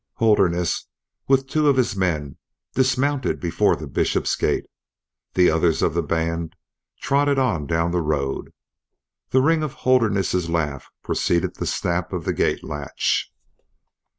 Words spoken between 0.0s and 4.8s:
Holderness, with two of his men, dismounted before the Bishop's gate;